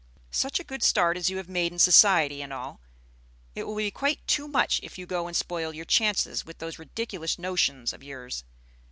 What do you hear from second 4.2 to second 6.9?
too much if you go and spoil your chances with those